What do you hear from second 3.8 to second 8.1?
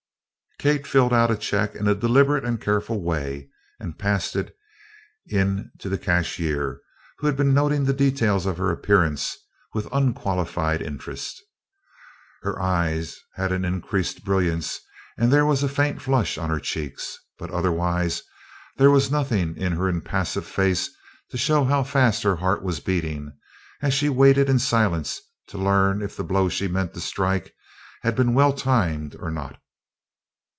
passed it in to the cashier, who had been noting the